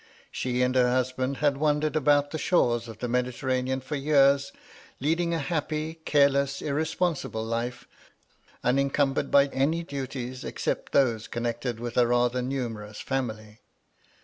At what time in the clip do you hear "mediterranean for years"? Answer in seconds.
3.07-4.51